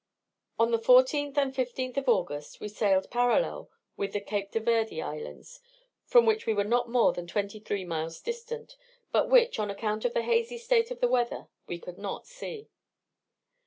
All 0.57 0.65
the 0.65 0.79
14th 0.79 1.37
and 1.37 1.53
15th 1.53 1.95
of 1.95 2.09
August 2.09 2.59
we 2.59 2.69
sailed 2.69 3.11
parallel 3.11 3.69
with 3.97 4.13
the 4.13 4.19
Cape 4.19 4.49
de 4.49 4.59
Verde 4.59 4.99
Islands, 4.99 5.59
from 6.07 6.25
which 6.25 6.47
we 6.47 6.55
were 6.55 6.63
not 6.63 6.89
more 6.89 7.13
than 7.13 7.27
23 7.27 7.85
miles 7.85 8.19
distant, 8.19 8.77
but 9.11 9.29
which, 9.29 9.59
on 9.59 9.69
account 9.69 10.03
of 10.03 10.15
the 10.15 10.23
hazy 10.23 10.57
state 10.57 10.89
of 10.89 11.01
the 11.01 11.07
weather, 11.07 11.49
we 11.67 11.77
could 11.77 11.99
not 11.99 12.25
see. 12.25 12.71